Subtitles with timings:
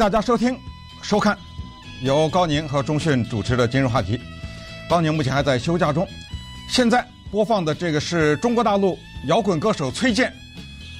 [0.00, 0.58] 大家收听、
[1.02, 1.36] 收看
[2.00, 4.18] 由高宁和钟讯主持的今日话题。
[4.88, 6.08] 高宁目前还在休假中。
[6.70, 10.32] 现在播放的这个是中国大陆摇滚歌手崔健，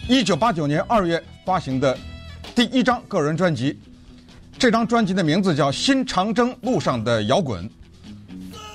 [0.07, 1.97] 一九八九年二月发行的
[2.55, 3.81] 第一张个人专辑。
[4.59, 7.67] 这张专辑的名字叫《新长征路上的摇滚》，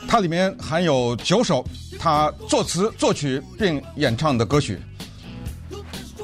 [0.08, 1.64] 它里面含有九首
[2.00, 4.80] 他作词作曲并演唱的歌曲。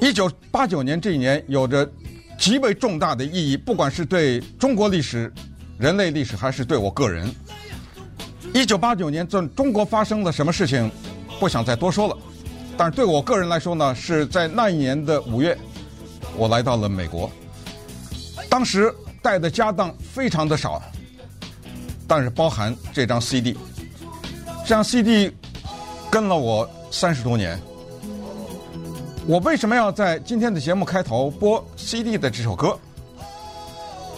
[0.02, 1.88] 一九八九年这一年有着
[2.42, 5.32] 极为重大的意义，不管是对中国历史、
[5.78, 7.32] 人类历史，还是对我个人。
[8.52, 10.92] 一九八九年在中国发生了什么事情，
[11.40, 12.18] 不想再多说了。
[12.76, 15.56] 但是对我个人来说呢，是在那一年的五月，
[16.36, 17.32] 我来到了美国。
[18.50, 20.82] 当时带的家当非常的少，
[22.08, 23.56] 但是包含这张 CD。
[24.64, 25.32] 这张 CD
[26.10, 27.62] 跟了我三十多年。
[29.32, 32.78] 我为什么要在今天的节目开头播 CD 的这首歌？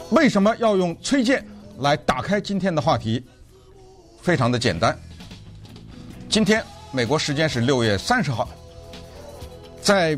[0.09, 1.45] 为什么要用崔健
[1.77, 3.23] 来打开今天的话题？
[4.23, 4.97] 非常的简单。
[6.27, 8.49] 今天美国时间是六月三十号，
[9.83, 10.17] 在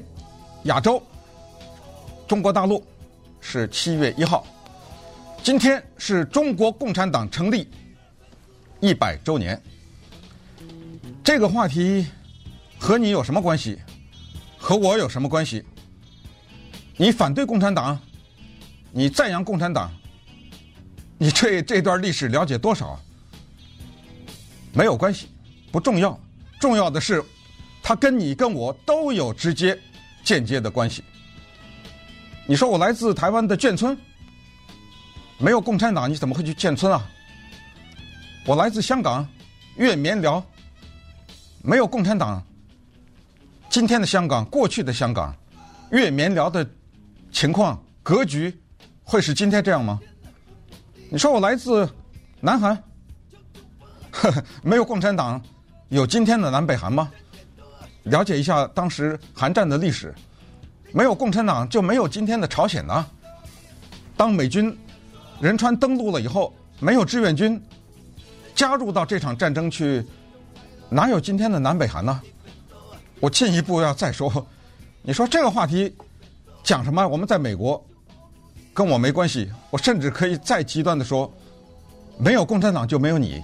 [0.64, 1.04] 亚洲，
[2.26, 2.82] 中国大陆
[3.42, 4.48] 是七月一号。
[5.44, 7.70] 今天是中国共产党成立
[8.80, 9.62] 一百周年。
[11.22, 12.08] 这个话题
[12.80, 13.78] 和你有什么关系？
[14.66, 15.64] 和我有什么关系？
[16.98, 18.00] 你反对共产党？
[18.92, 19.94] 你赞扬共产党？
[21.20, 23.00] 你对这段历史了解多少？
[24.74, 25.28] 没有关系，
[25.72, 26.20] 不重要。
[26.60, 27.24] 重要的是，
[27.84, 29.80] 它跟你跟我都有直接、
[30.24, 31.04] 间接的关系。
[32.48, 33.96] 你说我来自台湾的眷村，
[35.38, 37.08] 没有共产党，你怎么会去眷村啊？
[38.48, 39.28] 我来自香港
[39.78, 40.44] 粤棉寮，
[41.62, 42.44] 没有共产党。
[43.76, 45.36] 今天的香港，过去的香港，
[45.92, 46.66] 粤缅寮的
[47.30, 48.58] 情况格局，
[49.04, 50.00] 会是今天这样吗？
[51.10, 51.86] 你说我来自
[52.40, 52.74] 南韩，
[54.12, 55.42] 呵呵，没有共产党，
[55.90, 57.12] 有今天的南北韩吗？
[58.04, 60.16] 了解一下当时韩战的历史，
[60.94, 63.06] 没有共产党就没有今天的朝鲜呢。
[64.16, 64.74] 当美军
[65.42, 67.62] 仁川登陆了以后，没有志愿军
[68.56, 70.02] 加入到这场战争去，
[70.88, 72.22] 哪有今天的南北韩呢？
[73.20, 74.46] 我进一步要再说，
[75.02, 75.96] 你说这个话题
[76.64, 77.08] 讲什么？
[77.08, 77.84] 我们在美国
[78.74, 79.52] 跟我没关系。
[79.70, 81.32] 我甚至可以再极端的说，
[82.18, 83.44] 没有共产党就没有你。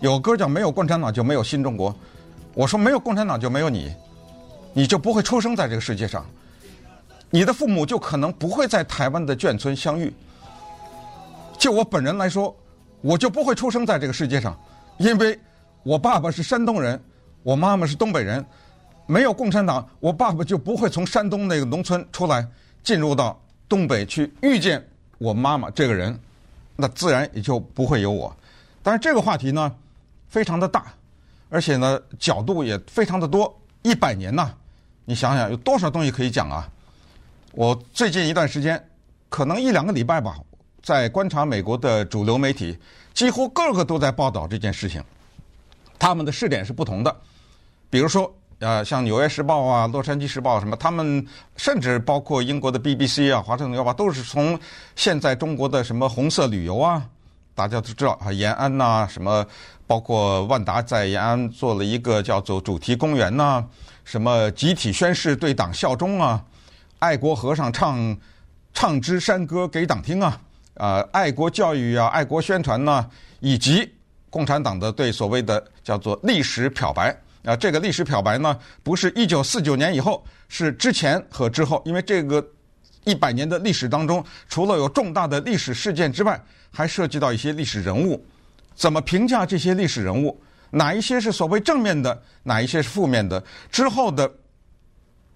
[0.00, 1.94] 有歌叫没有共产党就没有新中国。
[2.54, 3.92] 我说没有共产党就没有你，
[4.72, 6.24] 你就不会出生在这个世界上。
[7.30, 10.12] 你的父母就可能不会在台湾的眷村相遇。
[11.58, 12.54] 就我本人来说，
[13.00, 14.56] 我就不会出生在这个世界上，
[14.98, 15.38] 因为
[15.82, 17.00] 我爸爸是山东人，
[17.42, 18.44] 我妈妈是东北人。
[19.06, 22.46] 没有共产党，我爸爸就不会从山东那个农村出来，
[22.82, 23.38] 进入到
[23.68, 24.82] 东北去遇见
[25.18, 26.18] 我妈妈这个人，
[26.76, 28.34] 那自然也就不会有我。
[28.82, 29.74] 但是这个话题呢，
[30.28, 30.86] 非常的大，
[31.50, 33.54] 而且呢角度也非常的多。
[33.82, 34.50] 一百年呐，
[35.04, 36.66] 你想想有多少东西可以讲啊？
[37.52, 38.82] 我最近一段时间，
[39.28, 40.38] 可能一两个礼拜吧，
[40.82, 42.78] 在观察美国的主流媒体，
[43.12, 45.04] 几乎个个都在报道这件事情，
[45.98, 47.14] 他们的视点是不同的，
[47.90, 48.34] 比如说。
[48.64, 54.58] 呃，像《纽约时报》啊，《洛杉矶时报》什么，他们甚至包括英国的 BBC 啊，《华盛顿邮报》都是从
[54.96, 57.04] 现在中国的什么红色旅游啊，
[57.54, 59.44] 大家都知道啊，延安呐、什么
[59.86, 63.62] 包括万达在延安做了一个叫做主题公园呐、
[64.02, 66.42] 什么集体宣誓对党效忠啊，
[67.00, 68.16] 爱国和尚唱
[68.72, 70.40] 唱支山歌给党听啊，
[70.76, 73.06] 啊、爱国教育啊，爱国宣传呐、
[73.40, 73.92] 以及
[74.30, 77.14] 共产党的对所谓的叫做历史漂白。
[77.44, 81.82] 啊，这个历史漂白呢，不是一九四九年以后，是之前和之后。
[81.84, 82.44] 因为这个
[83.04, 86.42] 一百年的历史当中，除了有重大的历史事件之外，
[86.72, 88.24] 还涉及到一些历史人物。
[88.74, 90.40] 怎么评价这些历史人物？
[90.70, 92.22] 哪一些是所谓正面的？
[92.42, 93.42] 哪一些是负面的？
[93.70, 94.30] 之后的，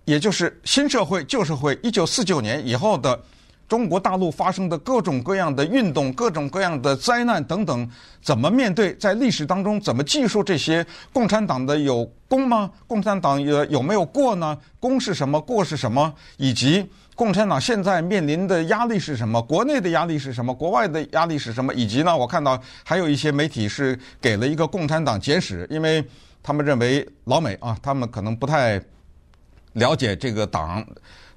[0.04, 3.20] 也就是新社会、旧社会，一九四九年以后的。
[3.68, 7.88] 中国大陆发生的各种各样的运动、各种各样的灾难等等，
[8.22, 8.94] 怎么面对？
[8.94, 10.84] 在历史当中怎么记述这些？
[11.12, 12.70] 共产党的有功吗？
[12.86, 14.56] 共产党有有没有过呢？
[14.80, 15.38] 功是什么？
[15.38, 16.12] 过是什么？
[16.38, 19.42] 以及共产党现在面临的压力是什么？
[19.42, 20.54] 国内的压力是什么？
[20.54, 21.74] 国外的压力是什么？
[21.74, 22.16] 以及呢？
[22.16, 26.02] 我看到还有一些媒体是给了一个共产党简史，因为
[26.42, 28.80] 他们认为老美啊，他们可能不太
[29.78, 30.84] 了解这个党。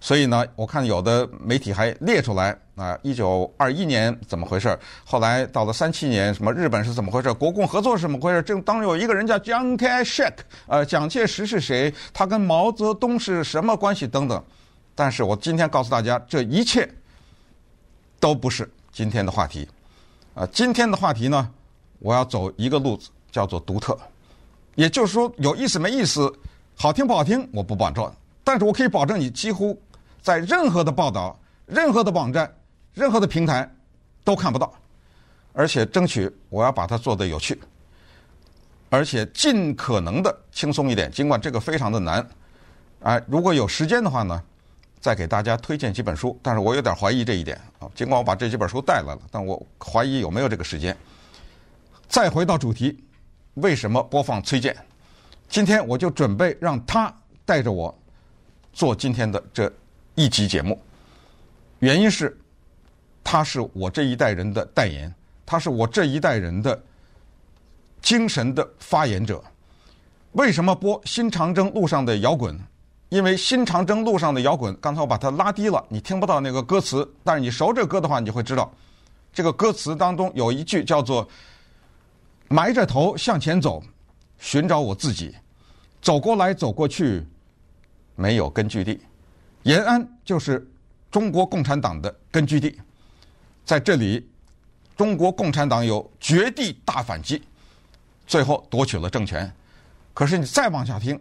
[0.04, 4.76] 所以呢，我看有的媒体还列出来啊，一九二一年怎么回事？
[5.06, 7.32] 后来到了三七年，什么日本是怎么回事？
[7.32, 8.42] 国共合作是怎么回事？
[8.42, 10.28] 这当中有一个人叫蒋介石，
[10.66, 11.94] 呃，蒋介石是谁？
[12.12, 14.08] 他跟毛泽东是什么关系？
[14.08, 14.44] 等等。
[14.96, 16.90] 但是我今天告诉大家，这一切
[18.20, 19.70] 都不是今天的话题。
[20.34, 21.48] 啊，今天的话题呢，
[22.00, 23.96] 我要走一个路子，叫做独特。
[24.74, 26.34] 也就是说，有意思没意思，
[26.76, 28.12] 好听不好听，我不保证，
[28.44, 29.80] 但是我可以保证你几乎
[30.22, 32.52] 在任何的报道、任何的网站、
[32.94, 33.70] 任何的平台
[34.24, 34.74] 都看不到，
[35.54, 37.60] 而且争取我要把它做得有趣，
[38.90, 41.12] 而且尽可能的轻松一点。
[41.12, 42.28] 尽管这个非常的难，
[43.02, 44.42] 啊，如果有时间的话呢，
[45.00, 46.38] 再给大家推荐几本书。
[46.42, 50.96] 但是我有点怀疑这一点啊，尽管我把这几本书带来了，但我怀疑有没有这个时间。
[52.08, 53.04] 再回到主题。
[53.56, 54.74] 为什么播放崔健？
[55.50, 57.94] 今天我就准备让他带着我
[58.74, 59.72] 做今天的这
[60.16, 60.80] 一集节目。
[61.80, 62.38] 原因是，
[63.24, 65.14] 他是我这一代人的代言，
[65.46, 66.82] 他是我这一代人的
[68.02, 69.44] 精神的发言者。
[70.34, 72.56] 为什么播《新长征路上的摇滚》？
[73.10, 78.72] 因为《新长征路上的摇滚》，刚才我把它拉低了，你听不到那个歌词，但是你熟这歌的话，你就会知道，
[79.34, 81.28] 这个歌词当中有一句叫做。
[82.54, 83.82] 埋着头向前走，
[84.38, 85.34] 寻找我自己，
[86.02, 87.26] 走过来走过去，
[88.22, 89.02] 没有根据地。
[89.64, 90.70] 延安就是
[91.10, 92.80] 中国共产党的根据地，
[93.66, 94.30] 在这里，
[94.96, 97.42] 中国共产党有绝地大反击，
[98.28, 99.52] 最后夺取了政权。
[100.14, 101.20] 可是你再往下听，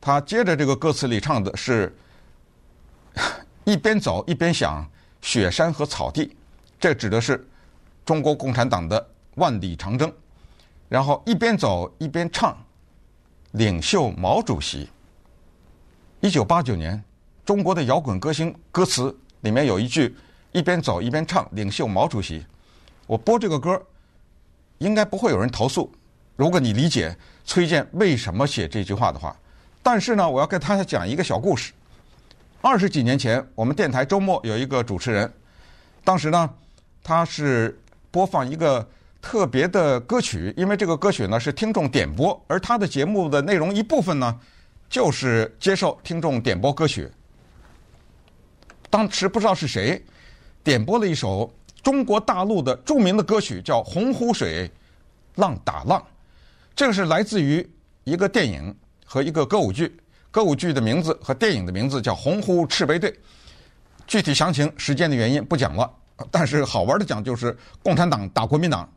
[0.00, 1.94] 他接着这个歌词里唱的是：
[3.64, 4.88] 一边走一边想
[5.22, 6.36] 雪山和草地，
[6.78, 7.46] 这指的是
[8.04, 9.04] 中国共产党的
[9.34, 10.12] 万里长征。
[10.88, 12.56] 然后一边走一边唱，
[13.52, 14.88] 领袖毛主席。
[16.22, 17.02] 一九八九年，
[17.46, 20.14] 中国的摇滚歌星歌词里面有一句
[20.52, 22.44] ：“一边走一边唱，领袖毛主席。”
[23.08, 23.82] 我播这个歌，
[24.78, 25.90] 应该不会有人投诉。
[26.36, 29.34] 如果你理解崔健为什么写这句话的话，
[29.82, 31.72] 但是呢，我要跟大家讲一个小故事。
[32.60, 35.32] 二十几年前，我们电台周末有一个主持人，
[36.04, 36.50] 当时呢，
[37.02, 37.80] 他是
[38.10, 38.86] 播放一个。
[39.22, 44.40] 特别的歌曲，因为这个歌曲呢是听众点播，而他的节目的内容一部分呢
[44.90, 47.08] 就是接受听众点播歌曲。
[48.90, 50.04] 当时不知道是谁
[50.64, 51.50] 点播了一首
[51.80, 54.68] 中国大陆的著名的歌曲，叫《洪湖水
[55.36, 55.98] 浪打浪》，
[56.74, 57.66] 这个是来自于
[58.02, 58.76] 一个电影
[59.06, 59.96] 和一个歌舞剧，
[60.30, 63.10] 歌舞剧的名字和电影的名字叫《洪湖赤卫队》。
[64.08, 65.88] 具体详情，时间的原因不讲了，
[66.32, 68.92] 但是好玩的讲就是共产党打国民党。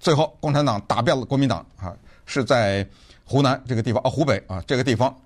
[0.00, 1.94] 最后，共产党打败了国民党啊，
[2.26, 2.84] 是在
[3.24, 5.16] 湖南这个地方啊，湖北啊这个地方。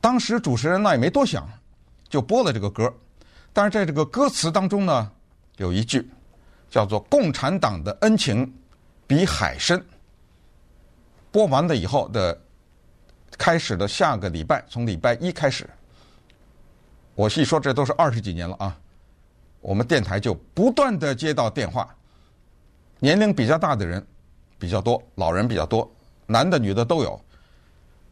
[0.00, 1.48] 当时主持人呢也没多想，
[2.08, 2.92] 就播了这个歌。
[3.52, 5.10] 但是在这个歌词当中呢，
[5.56, 6.08] 有一句
[6.70, 8.52] 叫做“共产党的恩情
[9.06, 9.84] 比海深”。
[11.32, 12.38] 播完了以后的
[13.36, 15.68] 开始的下个礼拜，从礼拜一开始，
[17.14, 18.76] 我细说这都是二十几年了啊，
[19.60, 21.94] 我们电台就不断的接到电话。
[23.00, 24.04] 年龄比较大的人
[24.58, 25.90] 比较多，老人比较多，
[26.28, 27.20] 男的女的都有。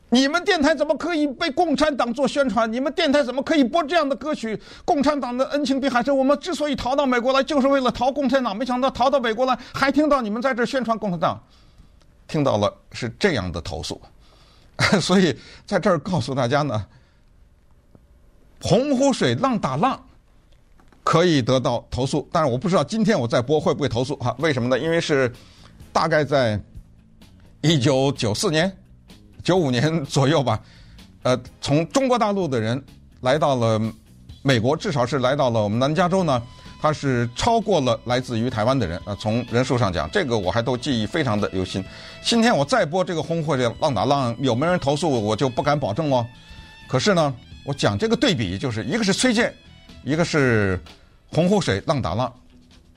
[0.08, 2.72] 你们电台怎么可以被共产党做宣传？
[2.72, 4.60] 你们电台怎么可以播这样的歌曲？
[4.84, 6.16] 共产党的恩情比海深。
[6.16, 8.56] 我们之所以逃到美国来，就是为了逃共产党。
[8.56, 11.42] 没想到逃到美国来，还听到你们在这儿宣传共产党，
[12.28, 14.00] 听到了是这样的投诉。
[15.00, 16.86] 所以在这儿告诉大家呢，
[18.62, 20.00] 洪湖水浪打浪。
[21.02, 24.34] 可以得到投诉，但是我不知道今天我再播会不会投诉哈？
[24.40, 24.76] 为什么呢？
[24.76, 25.32] 因为是
[25.92, 26.60] 大概在
[27.66, 28.72] 一九九四年、
[29.42, 30.60] 九五年 左右吧，
[31.24, 32.80] 呃，从中国大陆的人
[33.22, 33.80] 来到了
[34.42, 36.40] 美国，至少是来到了我们南加州呢，
[36.80, 39.16] 他是超过了来自于台湾的人啊。
[39.18, 41.84] 从人数上讲，这个我还都记忆非常的犹新。
[42.22, 46.24] 今天我再播这个红或者浪打浪，有没有人投诉，我就不敢保证了。
[46.86, 49.52] 可是呢，我讲这个对比，就是一个是崔健。
[50.04, 50.80] 一个是
[51.32, 52.32] 洪湖水浪打浪，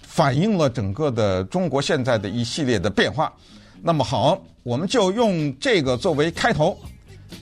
[0.04, 3.34] 反映了整个的中国现在的一系列的变化。
[3.82, 6.78] 那么好，我们就用这个作为开头。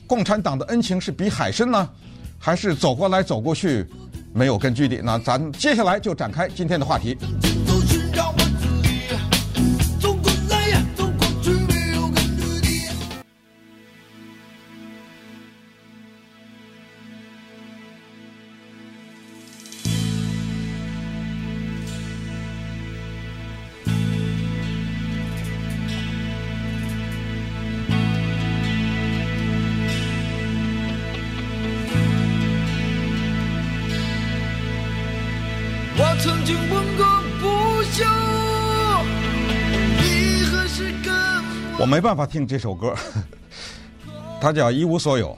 [0.05, 1.89] 共产党的恩情是比海深呢，
[2.37, 3.85] 还是走过来走过去
[4.33, 5.01] 没有根据地？
[5.03, 7.17] 那咱接下来就展开今天的话题。
[41.87, 42.93] 没办法听这首歌，
[44.41, 45.29] 它叫《一无所有》。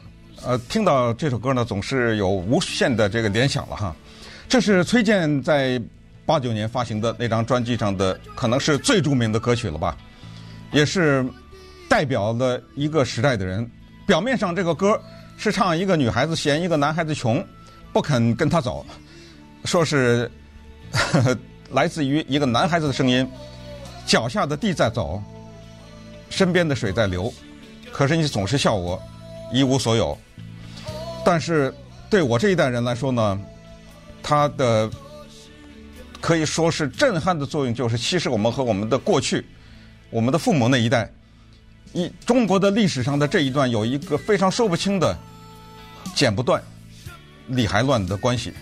[0.46, 3.96] 呃，听到这首歌呢，总是有无限的这个联想了哈。
[4.48, 5.80] 这是崔健在
[6.26, 9.96] 八九年发行的那张专辑上的，可能是最著名的歌曲了吧，
[10.72, 11.24] 也是
[11.88, 13.70] 代表了一个时代的人。
[14.08, 15.00] 表面上这个歌
[15.38, 17.46] 是唱一个女孩子嫌一个男孩子穷，
[17.94, 18.84] 不肯跟他走，
[19.66, 20.32] 说是
[20.92, 21.38] 呵 呵
[21.70, 23.30] 来自于一个男孩子的声音，
[24.08, 25.22] 脚下的地在走，
[26.30, 27.34] 身边的水在流，
[27.92, 29.02] 可是你总是笑我
[29.52, 30.18] 一无所有。
[31.26, 31.74] 但是
[32.10, 33.40] 对我这一代人来说呢，
[34.24, 34.90] 他的
[36.22, 39.46] 可以说是震撼的作用，就是其实我们和我们的过去，
[40.10, 41.10] 我们的父母那一代。
[41.92, 45.18] 一中国的历史上的这一段有一个非常说不清的
[46.14, 46.62] 剪不断、
[47.48, 48.54] 理还乱的关系，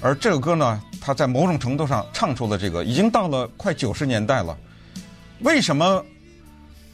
[0.00, 4.56] 而这个歌呢，它在某种程度上唱出了这个，已经到了快九十年代了。
[5.40, 6.04] 为什么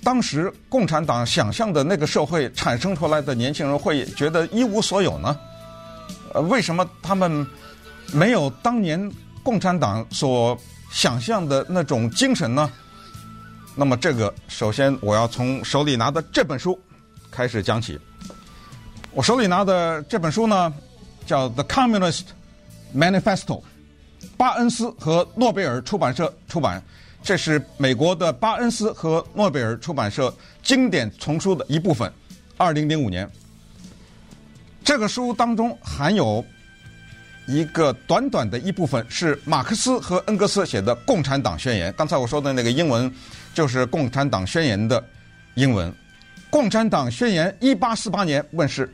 [0.05, 5.37] 当时共产党想象的那个社会产生出来的年轻人会觉得一无所有呢？
[6.35, 7.45] 呃，为什么他们
[8.13, 9.11] 没有当年
[9.43, 10.57] 共产党所
[10.93, 12.71] 想象的那种精神呢？
[13.75, 16.79] 那么，这个首先我要从手里拿的这本书
[17.31, 17.99] 开始讲起。
[19.13, 20.73] 我手里拿的这本书呢，
[21.27, 22.25] 叫《The Communist
[22.95, 23.61] Manifesto》，
[24.37, 26.83] 巴恩斯和诺贝尔出版社出版。
[27.25, 32.13] 这是美国的巴恩斯和诺贝尔出版社经典丛书的一部分。
[32.57, 33.29] 二零零五年，
[34.85, 36.45] 这个书当中含有
[37.47, 41.93] 一个短短的一部分，是马克思和恩格斯写的《共产党宣言》。
[41.97, 43.13] 刚才我说的那个英文。
[43.55, 45.09] 就是《共产党宣言》的
[45.55, 45.89] 英文，
[46.51, 48.93] 《共产党宣言》一八四八年问世，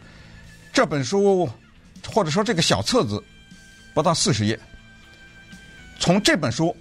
[0.71, 1.49] 这本书
[2.13, 3.25] 或者说这个小册子
[3.95, 4.61] 不到四十页。
[5.99, 6.77] 从这本书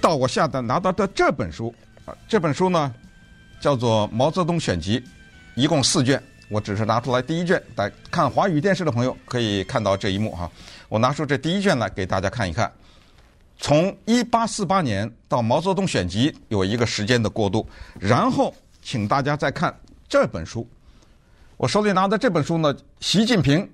[0.00, 2.92] 到我下的拿到的这本书啊，这本书呢
[3.60, 5.00] 叫做《毛泽东选集》，
[5.54, 6.20] 一共四卷。
[6.48, 10.50] 我只是拿出来第一卷，来看华语电视的朋友可以看到这一幕哈。
[10.88, 12.70] 我拿出这第一卷来给大家看一看。
[13.56, 17.68] 从一八四八年到毛泽东选集有一个时间的过渡，
[18.00, 18.52] 然后
[18.82, 19.72] 请大家再看
[20.08, 20.68] 这本书。
[21.56, 23.70] 我手里拿的这本书呢，《习近平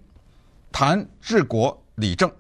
[0.73, 2.29] 谈治国理政》。《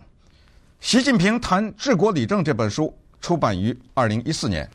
[0.80, 2.92] 习近平谈治国理政》这本书
[3.26, 4.70] 出版于二零一四年。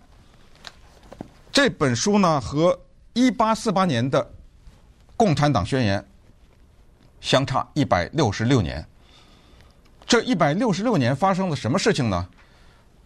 [1.54, 2.78] 这本书呢，和
[3.14, 4.22] 一八四八年的
[5.16, 5.98] 《共产党宣言》
[7.22, 8.86] 相差一百六十六年。
[10.06, 12.28] 这一百六十六年发生了什么事情呢？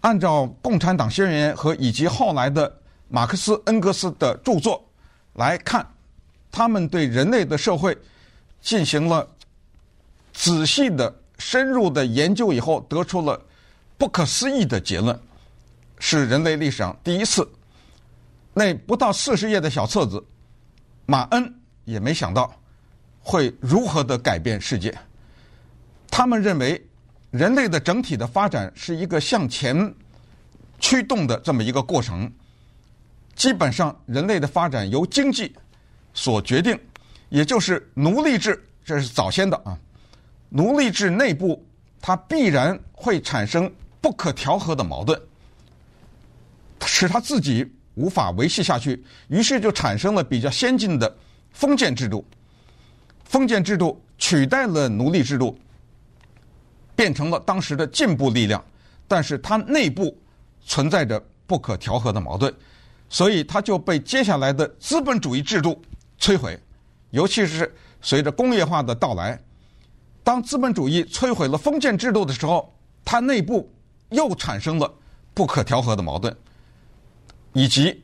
[0.02, 4.84] 按照《共产党宣言》和以及后来的马克思、恩格斯的著作
[5.34, 5.88] 来看，
[6.52, 7.96] 他们对人类的社会
[8.62, 9.28] 进行了
[10.34, 13.40] 仔细的、深入的研究以后，得出了
[13.96, 15.16] 不可思议的结论，
[16.08, 17.48] 是人类历史上第一次。
[18.54, 20.24] 那不到四十页的小册子，
[21.08, 22.54] 马恩也没想到
[23.20, 24.96] 会如何的改变世界。
[26.12, 26.80] 他们认为。
[27.32, 29.94] 人类的整体的发展是一个向前
[30.80, 32.32] 驱动的这么一个过程，
[33.36, 35.54] 基本上人类的发展由经济
[36.14, 36.80] 所决定，
[37.28, 39.78] 也就是奴隶制，这是早先的啊。
[40.48, 41.62] 奴隶制内部
[42.00, 43.70] 它必然会产生
[44.00, 45.22] 不可调和的矛盾，
[46.98, 51.14] 使他自己无法维系下去，于是就产生了比较先进的
[51.52, 52.26] 封建制度，
[53.26, 55.60] 封建制度取代了奴隶制度。
[56.96, 58.64] 变成了当时的进步力量，
[59.10, 60.18] 但是它内部
[60.66, 62.56] 存在着不可调和的矛盾，
[63.10, 65.82] 所以它就被接下来的资本主义制度
[66.18, 66.58] 摧毁。
[67.10, 67.70] 尤其是
[68.02, 69.38] 随着工业化的到来，
[70.24, 72.74] 当资本主义摧毁了封建制度的时候，
[73.04, 73.70] 它内部
[74.12, 74.90] 又产生了
[75.34, 76.34] 不可调和的矛盾，
[77.56, 78.04] 以及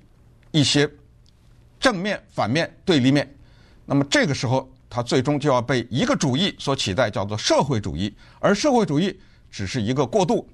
[0.49, 0.89] 一些
[1.79, 3.31] 正面、反面、对立面。
[3.85, 4.67] 那么这个时候。
[4.93, 8.13] 它最终就要被一个主义所取代，叫做社会主义。
[8.41, 9.17] 而社会主义
[9.49, 10.45] 只是一个过渡，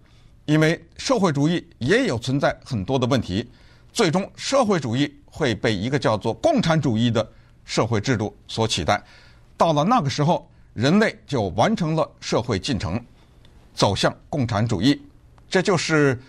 [0.46, 3.50] 因为社会主义也有存在很多的问题。
[3.92, 7.27] 最终，社会主义会被一个叫做共产主义的
[7.66, 9.04] 社会制度所取代。
[9.58, 13.04] 到了那个时候，人类就完成了社会进程，
[13.74, 15.01] 走向共产主义。
[15.50, 16.22] 这就是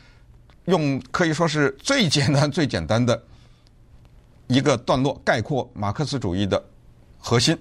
[0.68, 3.20] 用可以说是最简单、最简单的
[4.46, 6.62] 一个段落概括马克思主义的
[7.18, 7.58] 核心。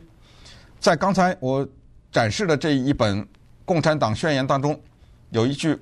[0.78, 1.66] 在刚才我
[2.12, 3.24] 展示的这一本
[3.64, 4.78] 《共产党宣言》当中，
[5.30, 5.78] 有一句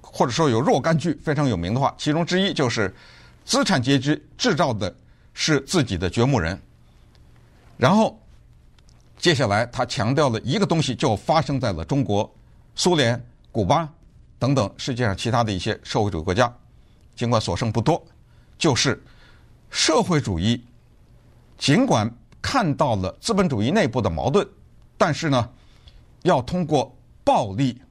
[0.00, 2.94] 或者说有若干句非常有名的话，其中之一就是
[3.44, 4.94] “资产阶级制造的
[5.34, 6.56] 是自己的掘墓人”。
[7.76, 8.16] 然后
[9.18, 12.32] 接下来他强调了一个东西，就发生在了中国、
[12.76, 13.20] 苏联、
[13.50, 13.88] 古巴
[14.38, 16.52] 等等世界上其他的一些社会主义国家，
[17.18, 18.02] 尽管所剩不多，
[18.56, 19.02] 就是
[19.68, 20.64] 社会主义
[21.58, 22.10] 尽管。
[22.40, 24.48] 看到了资本主义内部的矛盾，
[24.96, 25.50] 但是呢，
[26.22, 27.82] 要通过暴力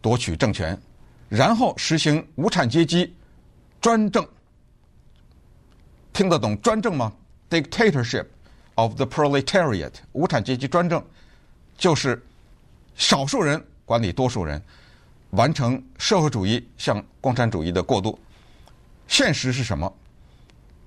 [0.00, 0.80] 夺取政权，
[1.28, 3.12] 然后实行无产阶级
[3.80, 4.26] 专政。
[6.12, 7.12] 听得懂专政吗
[7.50, 8.26] ？Dictatorship
[8.76, 11.04] of the proletariat，无产阶级专政，
[11.76, 12.24] 就是
[12.94, 14.62] 少数人管理多数人，
[15.30, 18.16] 完成社会主义向共产主义的过渡。
[19.06, 19.92] 现实是什么？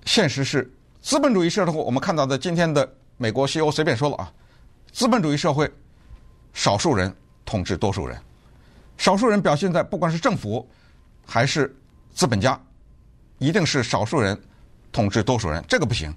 [0.05, 0.71] 现实是
[1.01, 1.73] 资本主义社会。
[1.73, 4.31] 我们看到的今天的美国西欧随便说了啊，
[4.91, 5.71] 资本主义社会，
[6.53, 8.19] 少数人统治多数人，
[8.97, 10.67] 少数人表现在不管是政府
[11.25, 11.75] 还是
[12.13, 12.59] 资本家，
[13.37, 14.39] 一定是少数人。
[14.89, 16.11] 统治多数人，这个不行，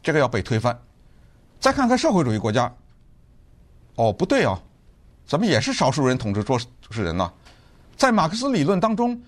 [0.00, 0.78] 这个要被推翻。
[1.58, 2.72] 再看看社会主义国家，
[3.96, 4.62] 哦，不对哦，
[5.26, 7.32] 怎么也是少数人统治多数人呢？
[7.96, 9.20] 在马克思理论当中，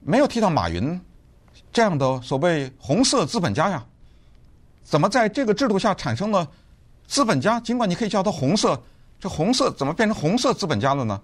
[0.00, 1.00] 没有提到马云
[1.72, 3.84] 这样的所谓红色资本家呀？
[4.84, 6.46] 怎么在这个制度下产生了
[7.06, 7.58] 资本家？
[7.60, 8.80] 尽管你可以叫他红色，
[9.18, 11.20] 这红色怎么变成红色资本家了呢？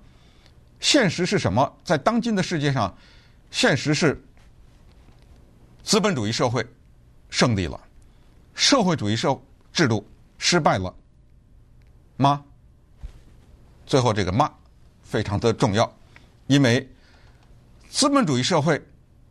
[0.81, 1.71] 现实是什么？
[1.85, 2.97] 在当今的世界上，
[3.51, 4.23] 现实是
[5.83, 6.67] 资本主义社会。
[7.31, 7.79] 胜利了，
[8.55, 9.39] 社会主义社
[9.71, 10.03] 制度
[10.39, 10.95] 失败了
[12.17, 12.43] 吗？
[13.85, 14.51] 最后这个“吗”
[15.05, 15.93] 非常的重要，
[16.47, 16.91] 因为
[17.91, 18.83] 资本主义社会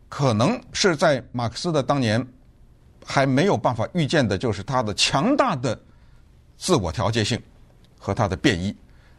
[0.08, 2.26] 可能是在马克思的当年
[3.04, 5.78] 还没有办法预见的，就是它的强大的
[6.56, 7.40] 自我调节性
[7.98, 8.74] 和它的变异，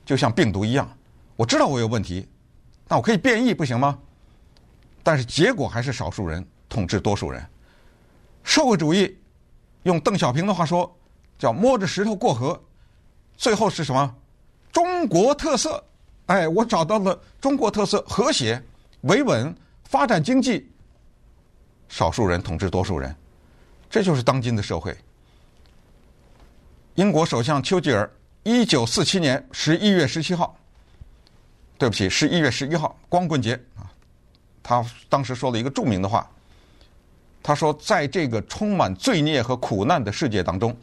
[0.05, 0.89] 就像病毒一样。
[1.35, 2.27] 我知道我有问题，
[2.87, 3.97] 那我可以变异，不行吗？
[5.03, 7.45] 但是结果还是少数人统治多数人。
[8.43, 9.17] 社会主义，
[9.83, 10.93] 用邓小平的话说，
[11.37, 12.61] 叫摸着石头过河，
[13.37, 14.15] 最后是什么？
[14.71, 15.83] 中国特色，
[16.25, 18.61] 哎，我找到了中国特色，和谐、
[19.01, 19.55] 维稳、
[19.85, 20.69] 发展经济，
[21.89, 23.13] 少数人统治多数人，
[23.89, 24.95] 这就是当今的社会。
[26.95, 28.09] 英国首相丘吉尔，
[28.43, 30.57] 一九四七年十一月十七号，
[31.77, 33.91] 对不起，十一月十一号，光棍节啊，
[34.63, 36.29] 他当时说了一个著名的话。
[37.41, 40.75] 他说，在这个充满罪孽和苦难的世界当中，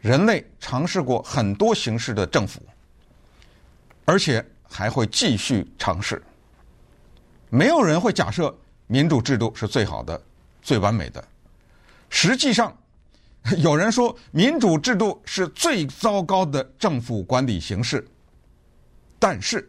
[0.00, 2.60] 人类尝试过很多形式的政府，
[4.04, 6.20] 而且还会继续尝试。
[7.48, 8.52] 没有人会假设
[8.86, 10.20] 民主制度是最好的、
[10.62, 11.22] 最完美的。
[12.08, 12.76] 实际上，
[13.58, 18.06] 有人说民主制度是最糟糕的政府管理形式，
[19.18, 19.68] 但是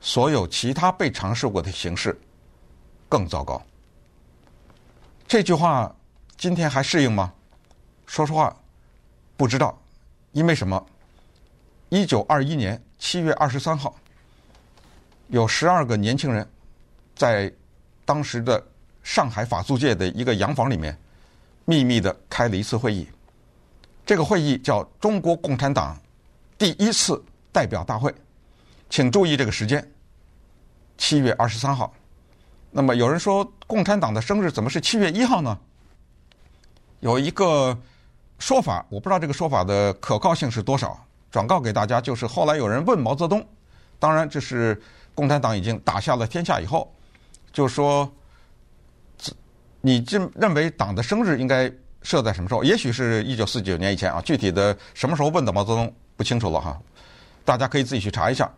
[0.00, 2.18] 所有其他被尝试过的形式
[3.08, 3.62] 更糟糕。
[5.26, 5.94] 这句话
[6.36, 7.32] 今天还适应吗？
[8.06, 8.56] 说实话，
[9.36, 9.78] 不知道，
[10.32, 10.86] 因为什么？
[11.90, 13.94] 一九二一年七月二十三号，
[15.28, 16.48] 有十二个年轻人
[17.18, 17.52] 在
[18.06, 18.64] 当时的
[19.02, 20.96] 上海法租界的一个洋房里面
[21.66, 23.06] 秘密的开了一次会议。
[24.06, 25.94] 这个会议叫中国共产党
[26.56, 28.14] 第一次代表大会，
[28.88, 29.86] 请注意这个时间，
[30.96, 31.92] 七月二十三号。
[32.70, 35.58] 那么有人说，共产党的生日怎么是七月一号呢？
[37.00, 37.76] 有一个
[38.38, 40.98] 说法，我不知道这个说法的可靠性是多少。
[41.30, 43.46] 转告给大家，就是后来有人问毛泽东，
[43.98, 44.80] 当然这是
[45.14, 46.90] 共产党已经打下了天下以后，
[47.58, 48.08] 就说，
[49.80, 51.68] 你这认为党的生日应该
[52.02, 52.62] 设在什么时候？
[52.62, 56.80] 也许是一九四九年以前啊，具体的什么时候问的毛泽东不清楚了哈，
[57.44, 58.48] 大家可以自己去查一下。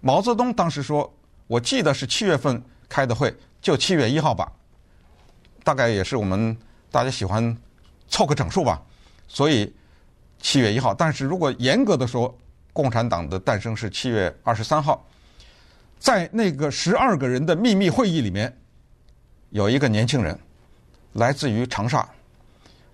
[0.00, 1.14] 毛泽东当时说，
[1.46, 3.36] 我记得是七月份开的会。
[3.60, 4.50] 就七月一号吧，
[5.62, 6.56] 大概也是我们
[6.90, 7.54] 大家喜欢
[8.08, 8.80] 凑个整数吧，
[9.26, 9.70] 所以
[10.40, 10.94] 七月一号。
[10.94, 12.34] 但是如果严格的说，
[12.72, 15.06] 共产党的诞生是七月二十三号，
[15.98, 18.56] 在那个十二个人的秘密会议里面，
[19.50, 20.38] 有一个年轻人
[21.14, 22.08] 来自于长沙。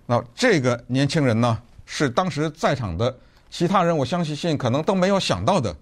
[0.05, 3.15] 那这个年轻人呢，是当时在场的
[3.49, 5.75] 其他人，我相信信可能都没有想到的。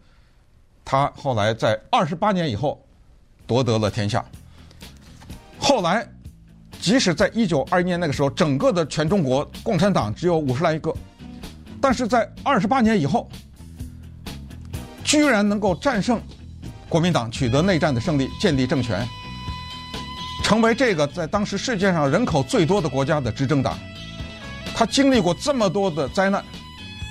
[0.85, 2.85] 他后来在二十八年以后
[3.47, 4.23] 夺得了天下。
[5.57, 6.05] 后来，
[6.79, 10.93] 即使在一九二一年那个时候，整个的全中国共产党只有五十来个，
[11.81, 13.29] 但是在二十八年以后，
[15.05, 16.21] 居然能够战胜
[16.93, 19.03] 国民党，取得内战的胜利，建立政权，
[20.43, 23.75] 成为这个在当时世界上人口最多的国家的执政党。
[24.75, 26.45] 他经历过这么多的灾难，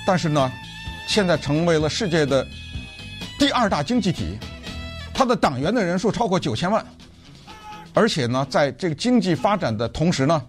[0.07, 0.49] 但是呢，
[1.05, 2.47] 现在成为了世界的
[3.37, 4.37] 第二大经济体，
[5.13, 6.81] 他的党员的人数超过九千万。
[7.93, 10.41] 而且呢，在这个经济发展的同时呢，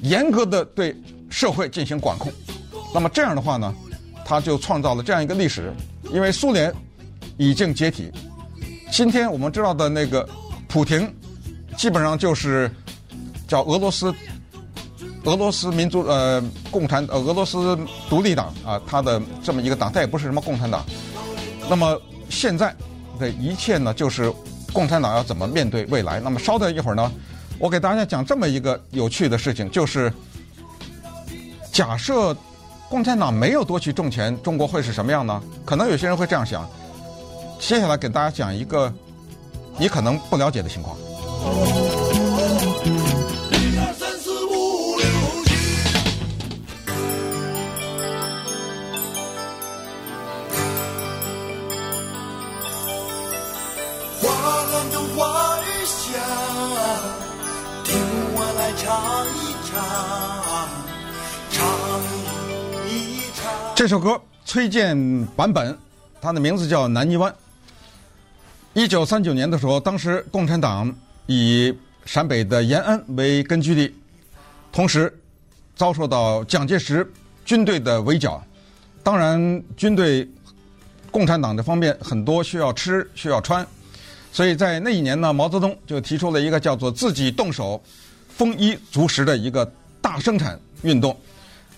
[0.00, 0.94] 严格的对
[1.28, 2.32] 社会进行管控。
[2.94, 3.74] 那么这样的话呢，
[4.24, 5.72] 他就创造了这样一个历史。
[6.12, 6.72] 因为苏联
[7.36, 8.12] 已经解体，
[8.90, 10.28] 今天我们知道的那个
[10.68, 11.10] 普亭，
[11.76, 12.70] 基本上就是
[13.46, 14.12] 叫俄罗斯
[15.24, 20.84] 俄罗斯民族呃共产呃俄罗斯独立党啊，他的这么一个党，他也不是什么共产党。
[21.68, 21.98] 那么
[22.28, 22.74] 现在
[23.18, 24.30] 的一切呢，就是
[24.72, 26.20] 共产党要怎么面对未来。
[26.20, 27.10] 那么稍等一会儿呢，
[27.58, 30.12] 我给大家讲这么一个有趣的事情，就是
[31.72, 32.36] 假设
[32.88, 35.40] 共产党没有夺取政权，中国会是什么样呢？
[35.64, 36.68] 可能有些人会这样想。
[37.60, 38.92] 接下来给大家讲一个
[39.78, 40.96] 你可能不了解的情况。
[63.76, 65.78] 这首歌崔健版本，
[66.20, 67.30] 它的名字叫《南泥湾》。
[68.72, 70.94] 一九三九年的时候，当时共产党
[71.26, 73.92] 以陕北的延安为根据地，
[74.70, 75.12] 同时
[75.74, 77.04] 遭受到蒋介石
[77.44, 78.40] 军队的围剿。
[79.02, 80.28] 当然，军队
[81.10, 83.66] 共产党这方面很多需要吃需要穿，
[84.32, 87.82] 所以在那一年呢，毛泽东就提出了一个叫做“自己动手，
[88.28, 89.68] 丰衣足食”的一个
[90.00, 91.18] 大生产运动。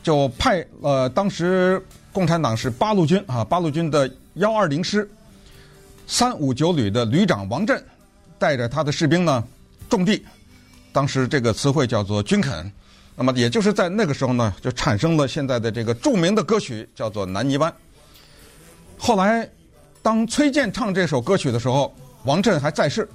[0.02, 5.08] 就派呃，当时共产党是八路军啊，八路军的幺二零师
[6.06, 7.82] 三五九旅的旅长王震，
[8.38, 9.42] 带着他的士兵呢
[9.88, 10.24] 种地。
[10.92, 12.70] 当时这个词汇叫做军垦。
[13.14, 17.70] 那么也就是在那个时候呢，就产生了现在的这个著名的歌曲，叫做《南泥湾》。
[18.98, 19.46] 后来，
[20.00, 23.06] 当崔健唱这首歌曲的时候，王震还在世，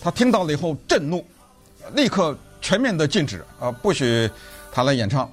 [0.00, 1.24] 他听到了以后震怒，
[1.94, 4.28] 立刻全面的禁止啊，不许
[4.72, 5.30] 他来演唱。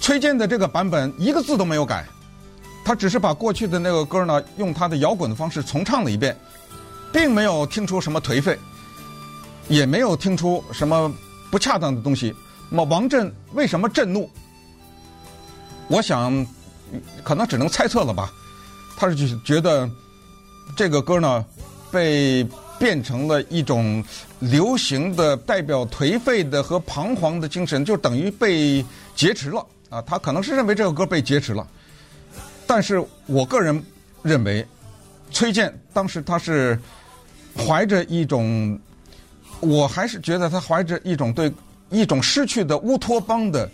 [0.00, 2.06] 崔健的这个版本一个字都没有改，
[2.84, 6.36] 他只是把过去的那个歌呢，用他的摇滚的方式重唱了一遍，
[7.12, 8.58] 并没有听出什么颓废，
[9.68, 11.12] 也没有听出什么
[11.50, 12.34] 不恰当的东西。
[12.68, 14.28] 那么王震为什么震怒？
[15.88, 16.46] 我想
[17.22, 18.30] 可能只能猜测了吧。
[18.96, 19.88] 他是觉得
[20.76, 21.44] 这个歌呢
[21.90, 22.46] 被
[22.78, 24.02] 变成了一种
[24.38, 29.64] 流行的代表颓废的和彷徨的精神，就等于被劫持了。
[29.90, 31.66] 啊，他可能是认为这个歌被劫持了，
[32.66, 33.82] 但是我个人
[34.22, 34.66] 认为，
[35.30, 36.78] 崔健当时他是
[37.56, 38.78] 怀着一种，
[39.60, 41.52] 我还是觉得他怀着一种对
[41.90, 43.70] 一种失去的乌托邦的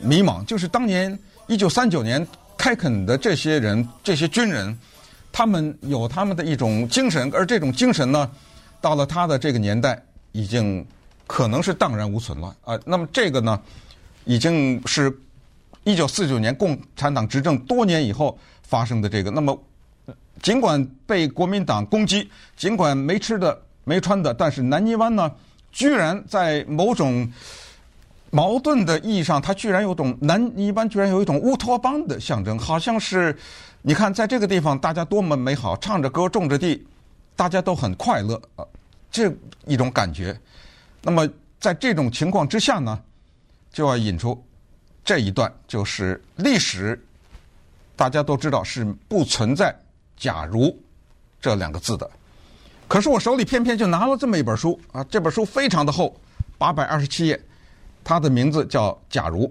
[0.00, 4.78] 迷茫，就是当年一九三九年开垦的这些人，这些军人，
[5.32, 8.30] 他们有他们的一种精神，而这种精神呢，
[8.80, 10.00] 到了他的这个年代，
[10.32, 10.86] 已经
[11.26, 12.78] 可能是荡然无存了啊。
[12.84, 13.60] 那么这个呢，
[14.24, 15.10] 已经是。
[15.84, 19.60] 一九四九年共产党执政多年以后发生的这个，那么
[20.40, 25.30] 尽管被国民党攻击，尽管没吃的没穿的，但是南泥湾呢，
[25.70, 27.30] 居然在某种
[28.30, 33.36] 矛盾的意义上，它居然有种南泥湾居然有一种乌托邦的象征，好像是
[33.82, 36.86] 你看在这个地方大家多么美好，唱着歌种着地，
[37.36, 38.64] 大家都很快乐啊，
[39.10, 39.32] 这
[39.66, 40.38] 一种感觉。
[41.02, 43.00] 那么在这种情况之下呢，
[43.72, 44.42] 就要引出。
[45.04, 47.00] 这一段就是历史，
[47.96, 49.76] 大家都知道是不存在
[50.16, 50.76] “假如”
[51.40, 52.08] 这两个字的。
[52.86, 56.14] 可是我手里偏偏就拿了这么一本书啊，这本书非常的厚，
[56.58, 57.40] 八百二十七页，
[58.04, 59.46] 它的名字叫《假如》。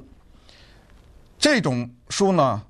[1.37, 2.63] 这种书呢，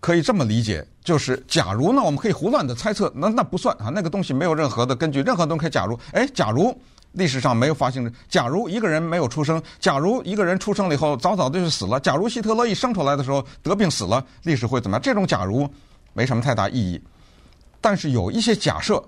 [0.00, 6.76] 可以这么理解，就是假如呢，我们可以胡乱的猜测，那那不算啊，那个东西没有任何的根据，任何东西可以假如，哎，假如。
[7.16, 8.12] 历史上没有发生。
[8.28, 15.00] 假如一个人没有出生，假如一个人出生了以后早早的就死了，假如希特勒一生出来的时候得病死了，历史会怎么样？
[15.00, 15.64] 这种假如
[16.12, 17.00] 没什么太大意义。
[17.80, 19.00] 但是有一些假设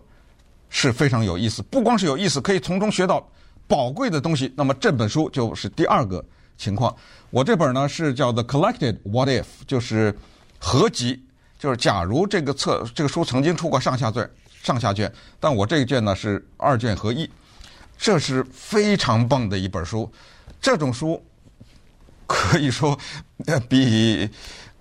[0.70, 3.28] 是非常有意思，不光是有意思，可以从中学到
[3.66, 4.54] 宝贵的东西。
[4.56, 6.24] 那么这本书就是第二个
[6.56, 6.94] 情况。
[7.30, 10.16] 我这本呢是叫《The Collected What If》，就是
[10.60, 11.20] 合集，
[11.58, 14.28] 就是假如这个册这个书曾经出过上下卷，
[14.62, 17.28] 上下卷，但我这一卷呢是二卷合一。
[17.98, 20.12] 这是非常棒的一本书，
[20.60, 21.18] 这种书
[22.26, 22.98] 可以说
[23.70, 24.28] 比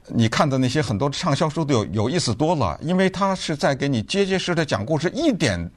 [0.10, 5.72] 你看的那些很多畅销书都有有意思多了，因为它是在给你结结实实讲故事，一点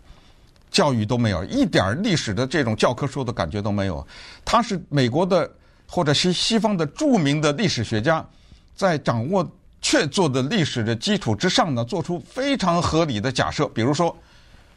[0.68, 4.04] 教育都没有，一点历史的这种教科书的感觉都没有。
[4.44, 5.48] 它是美国的
[5.86, 8.26] 或者是西方的著名的历史学家，
[8.74, 9.48] 在掌握
[9.80, 14.16] 确凿的历史的基础之上呢，做出非常合理的假设，比如说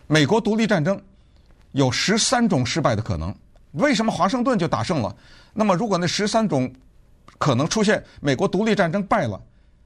[0.08, 1.02] 美国独立战争。
[1.74, 3.34] 有十三种失败的可能，
[3.72, 5.16] 为什么华盛顿就打胜了？
[5.54, 6.70] 那么如果那十三种
[7.38, 9.42] 可能出现，美国独立战争败了，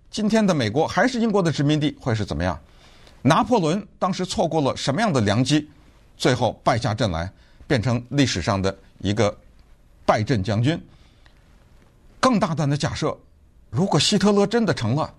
[0.09, 2.59] 今天的美国还是英国的殖民地，会是怎么样？
[3.21, 5.69] 拿破仑当时错过了什么样的良机，
[6.17, 7.31] 最后败下阵来，
[7.67, 9.37] 变成历史上的一个
[10.07, 10.83] 败阵将军？
[12.19, 13.15] 更大胆的假设，
[13.75, 15.13] 如果希特勒真的成了，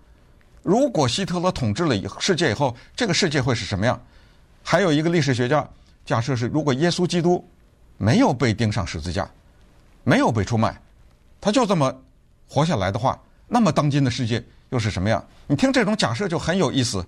[0.62, 4.00] 如果希特勒统治了以世界以后，这个世界会是什么样？
[4.62, 5.68] 还有一个历史学家。
[6.06, 7.44] 假设是如果耶稣基督
[7.98, 9.28] 没有被钉上十字架，
[10.04, 10.80] 没有被出卖，
[11.38, 11.94] 他就这么
[12.48, 15.22] 活下来的话，那么当今的世界又是什么样？
[15.46, 17.04] 你听这种假设就很有意思。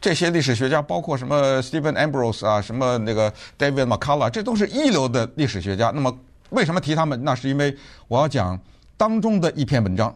[0.00, 5.90] 这些历史学家，包括什么 Stephen Ambrose 啊，什么那个 David McCullough，这都是一流的历史学家。
[5.92, 6.16] 那么
[6.50, 7.20] 为什么提他们？
[7.24, 8.56] 那是因为我要讲
[8.96, 10.14] 当中的一篇文章。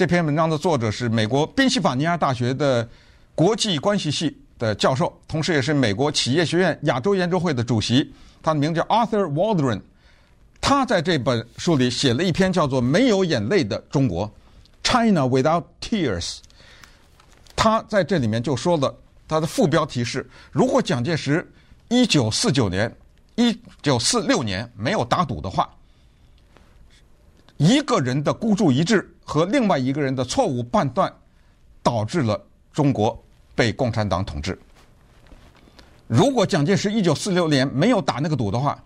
[0.00, 2.88] 这篇文章的作者是美国宾夕法尼亚大学的
[3.34, 8.10] 国际关系系的教授，同时也是美国企业学院亚洲研究会的主席。
[8.42, 9.78] 他的名字叫 Arthur Waldron。
[10.58, 14.26] 他在这本书里写了一篇叫做《没有眼泪的中国》
[14.82, 16.38] （China Without Tears）。
[17.54, 18.96] 他在这里面就说了，
[19.28, 21.46] 他的副标题是：如果蒋介石
[21.88, 22.90] 一九四九年、
[23.34, 25.68] 一九四六年没有打赌的话，
[27.58, 31.12] 一个人的孤注一掷和另外一个人的错误判断，
[31.84, 33.16] 导致了中国
[33.54, 34.58] 被共产党统治。
[36.08, 38.76] 如果蒋介石一九四六年没有打那个赌的话，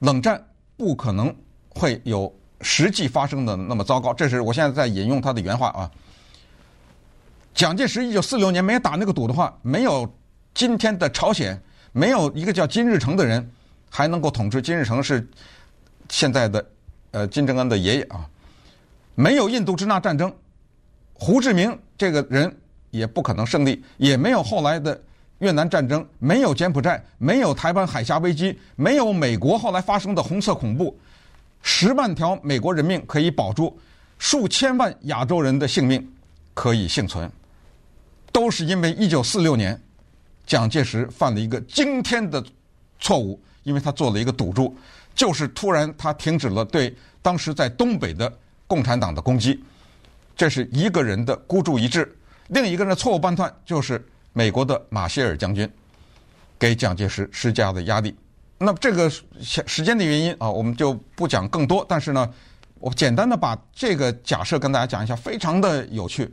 [0.00, 0.44] 冷战
[0.76, 1.32] 不可能
[1.68, 4.12] 会有实际发生的那么糟糕。
[4.12, 5.88] 这是我现在在引用他的原话啊。
[7.54, 10.12] 蒋介石一九四六年没有打那个赌的话，没有
[10.52, 11.56] 今天的朝鲜，
[11.92, 13.48] 没有一个叫金日成的人
[13.88, 14.60] 还能够统治。
[14.60, 15.24] 金日成是
[16.08, 16.66] 现在的
[17.12, 18.28] 呃金正恩的爷爷啊，
[19.20, 20.34] 没有印度支那战争，
[21.12, 22.50] 胡志明这个人
[22.90, 24.98] 也不可能胜利，也没有后来的
[25.40, 30.98] 越南战争，没有柬埔寨，没有台湾海峡危机，没有美国后来发生的红色恐怖，
[31.60, 33.78] 十万条美国人命可以保住，
[34.16, 36.10] 数千万亚洲人的性命
[36.54, 37.30] 可以幸存。
[38.32, 39.78] 都是因为一九四六年，
[40.46, 42.42] 蒋介石犯了一个惊天的
[42.98, 44.74] 错误，因为他做了一个赌注，
[45.14, 48.32] 就是突然他停止了对当时在东北的
[48.70, 49.64] 共产党的攻击，
[50.36, 52.16] 这是一个人的孤注一掷，
[52.50, 55.68] 另一个人的错误判断就是美国的马歇尔将军
[56.56, 58.16] 给蒋介石施加的压力。
[58.58, 62.32] 那么这个时间的原因啊，我们就不讲更多，但是呢，
[62.78, 66.32] 我简单的把这个假设跟大家讲一下，非常的有趣。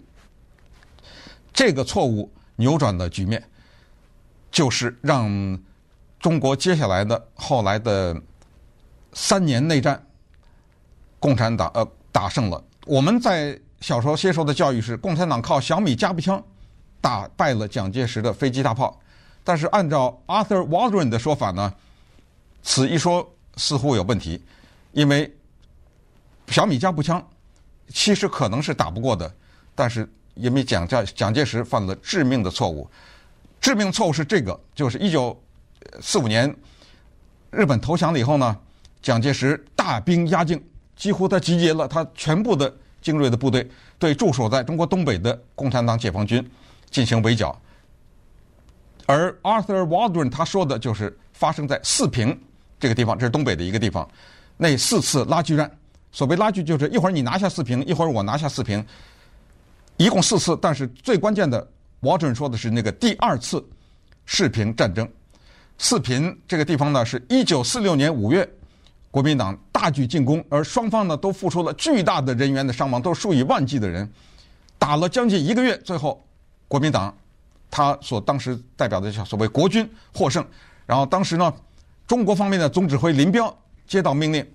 [1.51, 3.43] 这个错误扭转的局面，
[4.51, 5.59] 就是让
[6.19, 8.15] 中国接下来的后来的
[9.13, 10.05] 三年内战，
[11.19, 11.83] 共产党呃
[12.17, 12.63] 打胜了。
[12.85, 16.43] 我们在小时候接受的教育是，共产党靠小米加步枪
[16.99, 18.99] 打败了蒋介石的飞机大炮。
[19.43, 21.71] 但是按照 Arthur Waldron 的说法呢，
[22.63, 24.43] 此一说似乎有问题，
[24.93, 25.31] 因为
[26.47, 27.23] 小米加步枪
[27.89, 29.31] 其实可能是打不过的，
[29.75, 30.09] 但是。
[30.39, 32.87] 因为蒋介蒋介石犯了致命的错误，
[33.59, 35.35] 致命错误是这个，就是一九
[35.99, 36.55] 四五年
[37.49, 38.55] 日本投降了以后呢，
[39.01, 40.63] 蒋介石大兵压境，
[40.97, 43.65] 几乎他集结了他全部的精锐的部队，
[43.97, 46.45] 对驻守在中国东北的共产党解放军
[46.89, 47.57] 进行围剿。
[49.05, 52.37] 而 Arthur Waldron 他说的就是发生在四平
[52.79, 54.05] 这个地方，这是东北的一个地方，
[54.57, 55.71] 那四次拉锯战，
[56.11, 58.85] 所谓拉锯就是一会儿你拿下四平，一会儿我拿下四平。
[59.97, 61.67] 一共四次，但是最关键的，
[62.01, 63.65] 沃伦说的是那个第二次
[64.25, 65.09] 四平战争。
[65.79, 68.47] 四平这个地方呢，是一九四六年五月，
[69.09, 74.07] 国民党大举进攻，而双方呢都付出了巨大的人员的伤亡，都是数以万计的人，
[74.77, 76.23] 打了将近一个月，最后
[76.67, 77.15] 国民党
[77.71, 80.45] 他所当时代表的叫所谓国军获胜。
[80.85, 81.53] 然后当时呢，
[82.05, 83.53] 中国方面的总指挥林彪
[83.87, 84.45] 接到命令，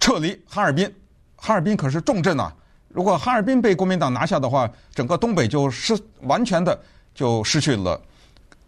[0.00, 0.92] 撤离哈尔滨，
[1.36, 2.52] 哈尔滨可是重镇呐。
[2.88, 6.80] 如果哈尔滨被国民党拿下的话，整个东北就失完全的
[7.14, 8.00] 就失去了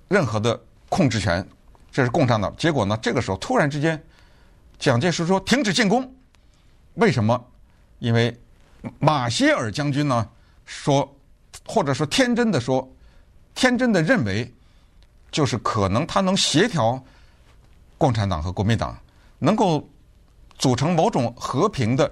[0.08, 1.46] 任何的控制权，
[1.92, 2.52] 这是共产党。
[2.56, 4.00] 结果呢，这个时候突然之间，
[4.78, 6.14] 蒋介石说停止进攻，
[6.94, 7.46] 为什么？
[7.98, 8.38] 因为
[8.98, 10.28] 马歇尔将军呢
[10.64, 11.16] 说，
[11.66, 12.88] 或者说天真的说，
[13.54, 14.52] 天真的认为，
[15.30, 17.02] 就是可能他能协调
[17.98, 18.98] 共产党和国民党，
[19.38, 19.88] 能够
[20.58, 22.10] 组成某种和平的。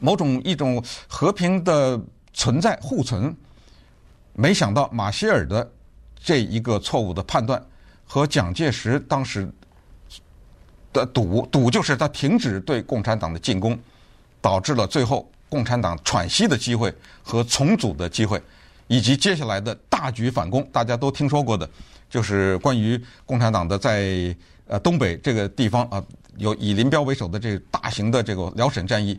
[0.00, 2.00] 某种一种和平的
[2.32, 3.36] 存在互存，
[4.32, 5.68] 没想到马歇尔的
[6.14, 7.60] 这一个错误的判断
[8.06, 9.52] 和蒋介石当时
[10.92, 13.78] 的赌赌就是他停止对共产党的进攻，
[14.40, 18.42] 导致了最后共产党喘息的机会和重组的机会，
[18.86, 20.66] 以及接下来的大举反攻。
[20.72, 21.68] 大家都听说过的，
[22.08, 24.34] 就是关于共产党的在
[24.66, 26.02] 呃东北这个地方啊，
[26.36, 29.18] 有以林彪为首的这大型的这个辽沈战役。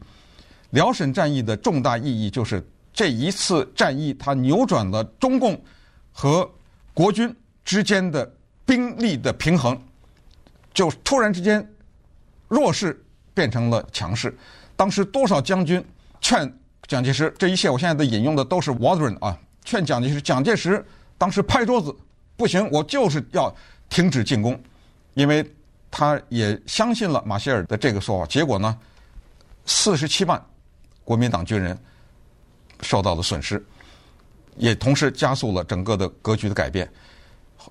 [0.72, 5.60] 辽沈战役的重大意义就是这一次战役，它扭转了中共
[6.12, 6.48] 和
[6.94, 8.32] 国军之间的
[8.66, 9.80] 兵力的平衡，
[10.80, 11.70] 就突然之间
[12.48, 12.98] 弱势
[13.34, 14.34] 变成了强势。
[14.78, 15.84] 当时多少将军
[16.22, 16.50] 劝
[16.88, 20.82] 蒋介石，这一切我现在的引用的都是 Waldron 啊，劝蒋介石，蒋介石
[21.18, 21.94] 当时拍桌子，
[22.38, 23.54] 不行，我就是要
[23.90, 24.58] 停止进攻。
[25.16, 25.46] 因为
[25.92, 28.26] 他也相信了马歇尔的这个说法。
[28.28, 28.80] 结果呢，
[29.66, 30.42] 四十七万
[31.04, 31.78] 国民党军人
[32.84, 33.62] 受到了损失，
[34.56, 36.90] 也同时加速了整个的格局的改变。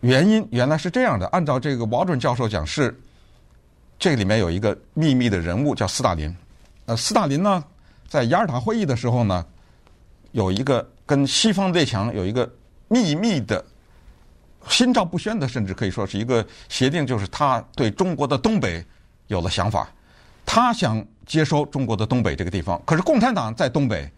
[0.00, 2.94] 原因原来是这样的，按照这个沃伦教授讲是，
[3.98, 6.34] 这里面有一个秘密的人物叫斯大林。
[6.86, 7.64] 呃，斯大林呢，
[8.06, 9.44] 在雅尔塔会议的时候呢，
[10.32, 12.48] 有一个跟西方列强有一个
[12.86, 13.64] 秘密的、
[14.68, 18.84] 心照不宣的，甚至可以说是一个协定，就是他对中国的东北
[19.26, 19.90] 有了想法，
[20.46, 22.80] 他想接收中国的东北这个地方。
[22.84, 24.08] 可是共产党在东北，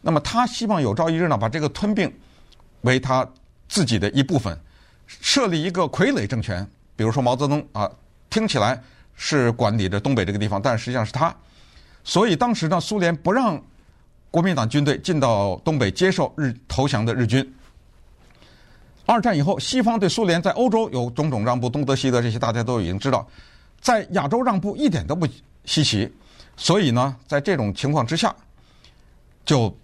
[0.00, 2.12] 那么他希望有朝一日呢，把这个吞并
[2.80, 3.26] 为他
[3.68, 4.58] 自己的一部分。
[5.08, 7.90] 设立一个傀儡政权，比如说毛泽东啊，
[8.28, 8.80] 听起来
[9.16, 11.34] 是管理着东北这个地方，但实际上是他。
[12.04, 13.60] 所以当时呢，苏联不让
[14.30, 17.54] 国民党军队进到东北接受日投降的日军。
[19.06, 23.26] 二战以后，西方对苏联在欧洲有种种让步，东德西德这些大家都已经知道，
[23.80, 25.26] 在亚洲让步一点都不
[25.64, 26.12] 稀奇。
[26.58, 28.34] 所以呢，在这种情况之下，
[29.46, 29.74] 就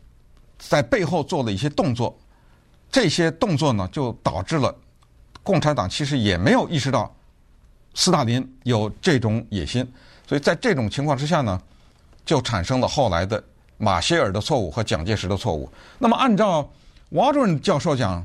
[0.59, 2.15] 在背后做了一些动作。
[2.91, 4.75] 这些动作呢，就导致了。
[5.45, 7.15] 共产党其实也没有意识到
[7.95, 9.87] 斯大林有这种野心，
[10.27, 11.61] 所以在这种情况之下呢，
[12.25, 13.41] 就产生了后来的
[13.79, 15.71] 马歇尔的错误和蒋介石的错误。
[15.99, 16.69] 那么，按照
[17.11, 18.25] 沃伦教授讲，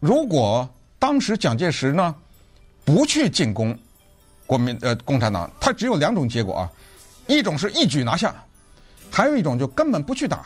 [0.00, 2.14] 如果当时蒋介石呢
[2.84, 3.78] 不去进攻
[4.44, 6.70] 国民呃共产党，他只有两种结果啊，
[7.26, 8.34] 一种是一举拿下，
[9.10, 10.44] 还有一种就根本不去打，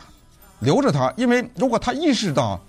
[0.59, 1.11] 留着他。
[1.17, 2.61] 因为如果他意识到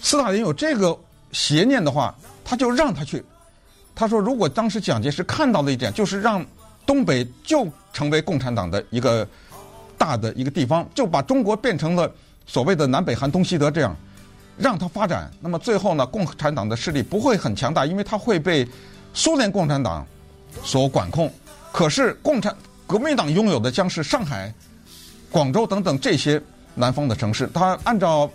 [0.00, 0.98] 斯大林有这个
[1.36, 3.22] 邪念的话，他就让他去。
[3.94, 6.42] 他说：“如果当时蒋介石看到了一点，就是让
[6.86, 9.26] 东北就成为共产党的一个
[9.98, 12.10] 大的一个地方，就把中国变成了
[12.46, 13.94] 所谓的南北韩东西德这样，
[14.56, 15.30] 让他发展。
[15.38, 18.66] 那么最后呢，共产党的势力不会很强大，因为他会被
[19.12, 20.06] 苏联共产党
[20.62, 21.30] 所管控。
[21.70, 24.50] 可是共产革命党拥有的将是上海、
[25.30, 26.40] 广州等等这些
[26.74, 27.46] 南方的城市。
[27.52, 28.30] 他按照。”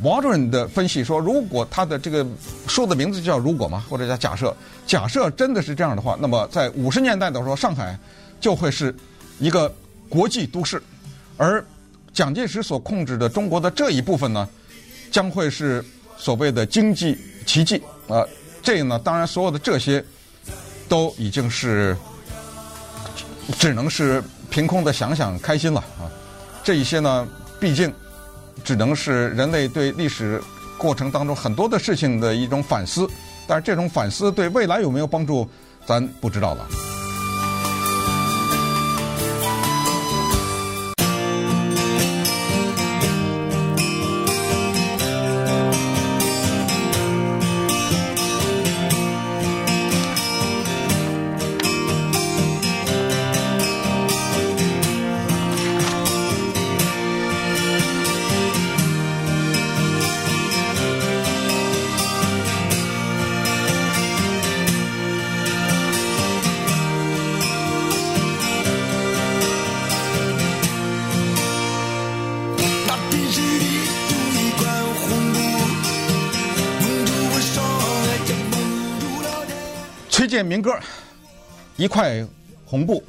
[0.00, 2.26] 王主任的分析说，如果他的这个
[2.66, 7.96] 书的名字叫“如果”嘛，或者叫“假设”，假设真的是这样的话，那么在五十年代的时候，上海
[8.40, 8.92] 就会是
[9.38, 9.72] 一个
[10.08, 10.82] 国际都市，
[11.36, 11.64] 而
[12.12, 14.48] 蒋介石所控制的中国的这一部分呢，
[15.12, 15.84] 将会是
[16.16, 18.26] 所谓的经济奇迹啊。
[18.60, 20.04] 这呢，当然所有的这些
[20.88, 21.96] 都已经是
[23.56, 26.10] 只能是凭空的想想开心了啊。
[26.64, 27.28] 这一些呢，
[27.60, 27.92] 毕竟。
[28.64, 30.40] 只能是人类对历史
[30.78, 33.08] 过程当中很多的事情的一种反思，
[33.46, 35.48] 但是这种反思对未来有没有帮助，
[35.86, 36.91] 咱不知道了。
[80.42, 80.74] 民歌，
[81.76, 82.26] 一块
[82.64, 83.02] 红布，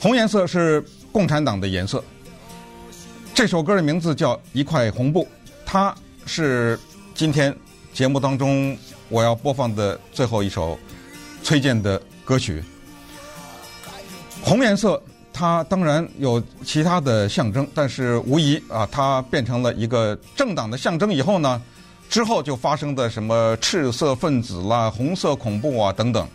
[0.00, 2.02] 红颜色是共产党的颜色。
[3.34, 5.24] 这首歌的名字叫《一块红布》，
[5.64, 5.94] 它
[6.26, 6.78] 是
[7.14, 7.54] 今天
[7.92, 8.76] 节目当中
[9.08, 10.78] 我要播放的最后一首
[11.42, 12.62] 崔健的歌曲。
[14.42, 21.60] 红颜色，它当然有其他的象征，但是无疑啊，它变成了一个政党的象征以后呢，
[22.10, 26.26] 之后就发生的什么赤色分子啦、红色恐怖啊等等。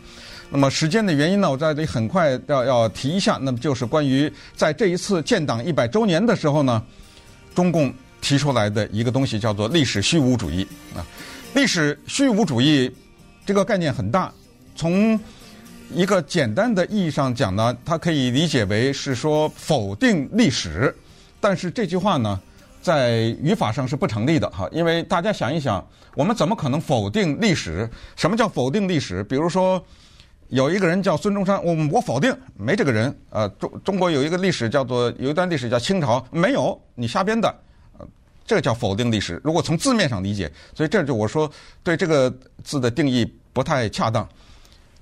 [0.50, 6.82] 那么时间的原因呢，我在这里很快要要提一下，那么就是关于在这一次建党一百周年的时候呢，
[7.54, 10.66] 中共提出来的一个东西叫做历史虚无主义
[10.96, 11.04] 啊。
[11.56, 12.90] 历史虚无主义
[13.46, 14.32] 这个概念很大，
[14.76, 15.20] 从
[15.92, 20.96] 一个简单的意义上讲呢，它可以理解为是说否定历史，
[21.42, 22.40] 但是这句话呢，
[22.86, 27.90] 在语法上是不成立的哈，因为大家想一想，我们怎么可能否定历史？
[28.16, 29.24] 什么叫否定历史？
[29.24, 29.84] 比如说。
[30.50, 33.14] 有一个人叫孙中山，我我否定没这个人。
[33.32, 37.50] 呃，中中国有一个历史叫做有一段历史叫清朝，没有，你瞎编的，
[37.98, 38.08] 呃，
[38.46, 39.42] 这叫否定历史。
[39.44, 42.32] 如果从字面上理解，所以这就我说对这个
[42.64, 44.26] 字的定义不太恰当。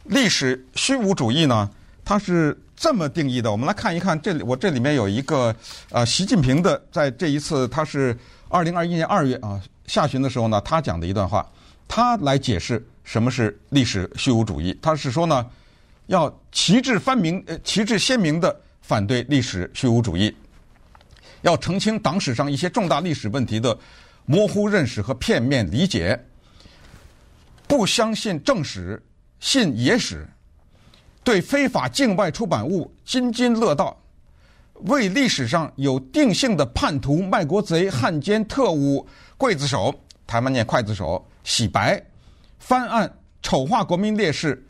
[0.06, 1.70] 历史虚无主义呢，
[2.06, 3.50] 它是这么定义的。
[3.50, 5.56] 我们来看一看，这里我这里面有一个
[5.90, 8.14] 呃，习近平的在这一次他是
[8.50, 11.50] 二零二一年二月啊下旬的时候呢，他讲的一段话，
[11.88, 14.78] 他来解释什么是历史虚无主义。
[14.82, 15.50] 他是说呢，
[16.08, 20.36] 要旗帜分明、呃旗帜鲜明的反对历史虚无主义，
[21.44, 23.80] 要澄清党史上一些重大历史问题的
[24.26, 26.22] 模糊认识和片面理解，
[27.66, 29.02] 不相信正史，
[29.40, 30.28] 信野史，
[31.24, 33.98] 对非法境外出版物津津乐道。
[34.86, 39.08] 为历史上有定性的叛徒、卖国贼、汉奸、特务、
[39.38, 39.94] 刽子手
[40.28, 42.04] （台湾念刽子手）洗白、
[42.60, 43.10] 翻案、
[43.42, 44.62] 丑化国民烈士、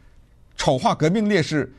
[0.56, 1.74] 丑化革命烈士、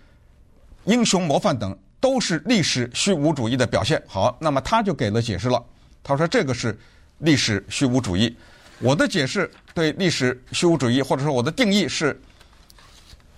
[0.85, 4.03] 英雄模范等，都是历史虚无主义的表现。
[4.09, 5.62] 好，那么他就给了解释了。
[6.03, 6.77] 他说：“这个是
[7.18, 8.37] 历史虚无主义。”
[8.81, 12.20] 我的解释对历史虚无主义，或者说我的定义是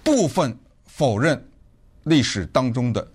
[0.03, 0.57] 部分
[0.97, 1.43] 否认
[2.05, 3.07] 历史当中的。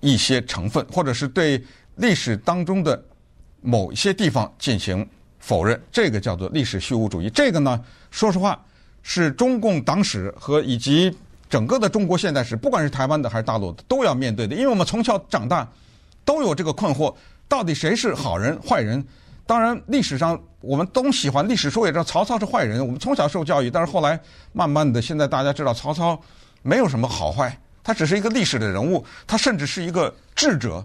[0.00, 1.60] 一些成分，或者是对
[1.96, 3.02] 历史当中的
[3.62, 5.04] 某一些地方进行
[5.40, 7.30] 否认，这个叫做历史虚无主义。
[7.30, 8.62] 这个呢，说实话，
[9.02, 11.12] 是中共党史和以及
[11.48, 14.54] 整个的中国现代史，不管是台湾的还是大陆的，都要面对的。
[14.54, 15.66] 因为我们从小长大
[16.24, 17.12] 都有这个困惑：
[17.48, 19.02] 到底谁是好人、坏人？
[19.46, 22.84] 当然，历史上我们都喜欢历史书，也知道曹操是坏人。
[22.86, 24.20] 我们从小受教育，但是后来
[24.52, 26.20] 慢慢的，现在大家知道曹操
[26.66, 27.56] 没有什么好坏。
[27.84, 30.84] 他只是一个历史的人物，他甚至是一个智者。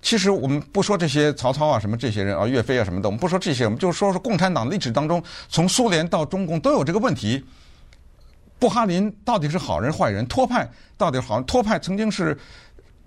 [0.00, 7.44] 其实我们不说这些曹操啊，什么这些人啊，岳飞啊什么的，我们不说这些，我们就说说共产党历史当中，从苏联到中共都有这个问题。
[8.58, 10.26] 布哈林到底是好人坏人？
[10.26, 10.66] 托派
[10.96, 11.42] 到底好？
[11.42, 12.34] 托派曾经是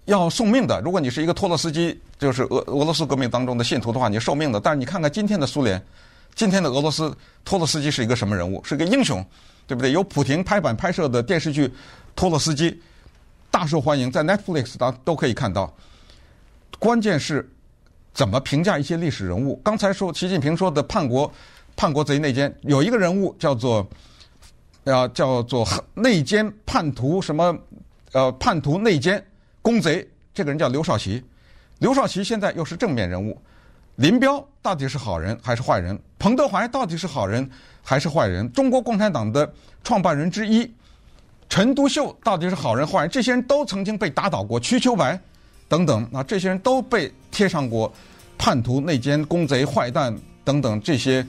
[0.06, 0.80] 要送命的。
[0.82, 4.60] 如果你是一个托洛斯基，就是俄俄罗斯革命当中的信徒的话，你受命的。
[4.60, 5.84] 但是你看看今天的苏联，
[6.36, 8.64] 今天的俄罗斯，托洛斯基是一个什么人物？
[8.64, 9.26] 是一个英雄，
[9.66, 9.92] 对不对？
[9.92, 11.68] 有普廷拍板拍摄的电视剧
[12.16, 12.72] 《托洛斯基》。
[13.52, 15.72] 大受欢迎，在 Netflix 当都可以看到。
[16.80, 17.48] 关键是
[18.12, 19.62] 怎么评价一些历史人物？
[19.64, 21.32] 刚才说习近平说的叛国、
[21.76, 23.88] 叛国贼、内奸，有一个人物叫做
[24.86, 27.56] 呃叫做内奸叛徒什么
[28.12, 29.24] 呃叛徒内奸
[29.62, 31.24] 公贼，这个人叫刘少奇。
[31.78, 33.40] 刘少奇现在又是正面人物。
[33.98, 35.98] 林彪到底是好人还是坏人？
[36.18, 37.48] 彭德怀到底是好人
[37.84, 38.52] 还是坏人？
[38.52, 39.54] 中国共产党的
[39.84, 40.74] 创办人之一。
[41.54, 43.10] 陈独秀到底是好人坏人？
[43.12, 45.20] 这些人都曾经被打倒过，瞿秋白
[45.68, 47.94] 等等啊，这些人都被贴上过
[48.40, 51.24] 叛徒、内奸、公贼、坏蛋等等这些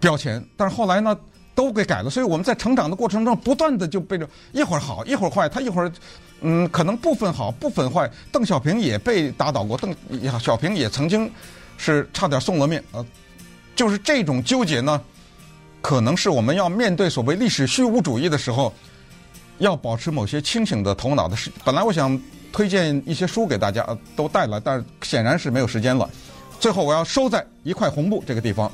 [0.00, 0.44] 标签。
[0.56, 1.16] 但是后来呢，
[1.54, 2.10] 都给改了。
[2.10, 5.48] 所以我们在成长的过程中，不断的就被着一会儿好，一会儿坏。
[5.48, 5.92] 他一会儿
[6.40, 8.10] 嗯，可能部分好，部分坏。
[8.32, 9.94] 邓小平也被打倒过，邓
[10.40, 11.30] 小平也曾经
[11.76, 13.06] 是差点送了命啊。
[13.76, 15.00] 就是这种纠结呢。
[15.80, 18.72] 可能是我们要面对所谓历史虚无主义的时候，
[19.58, 21.50] 要保持某些清醒的头脑的事。
[21.64, 22.20] 本来我想
[22.52, 26.08] 推荐一些书给大家，都带来，但显然是没有时间了。
[26.60, 28.70] 最后我要收在一块红布这个地方。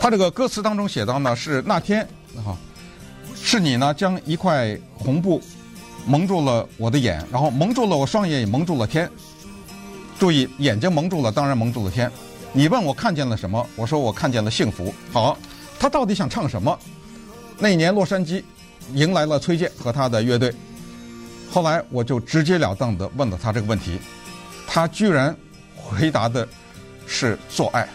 [0.00, 2.06] 他这个歌词当中写到呢，是那天
[2.36, 2.52] 啊，
[3.34, 5.40] 是你呢将一块红布
[6.06, 9.10] 蒙住了我的眼，然后蒙住了我双眼，也蒙住了天。
[10.18, 12.10] 注意，眼睛蒙住了，当然蒙住了天。
[12.52, 13.66] 你问我看见了什么？
[13.76, 14.94] 我说我看见了幸福。
[15.10, 15.36] 好。
[15.78, 16.78] 他到底想唱什么？
[17.58, 18.42] 那年洛杉矶
[18.94, 20.52] 迎来了崔健和他的乐队。
[21.50, 23.98] 后来我就直截了当地问了他这个问题，
[24.66, 25.34] 他居然
[25.76, 26.48] 回答的
[27.06, 27.88] 是做爱。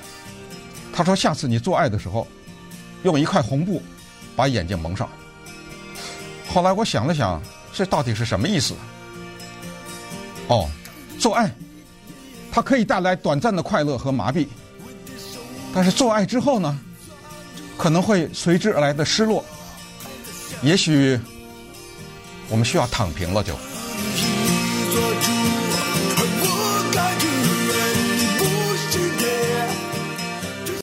[0.94, 2.26] 他说：“下次你做爱的时候，
[3.04, 3.82] 用一块红布
[4.36, 5.10] 把眼睛蒙上。”
[6.48, 7.42] 后来我想了想，
[7.74, 8.74] 这到底是什么意思？
[10.48, 10.70] 哦，
[11.20, 11.54] 做爱，
[12.52, 14.48] 它可以带来短暂的快乐和麻痹，
[15.74, 16.80] 但是做爱之后呢？
[17.80, 19.44] 可能会随之而来的失落，
[20.62, 21.18] 也许
[22.50, 23.58] 我们需要躺平了就。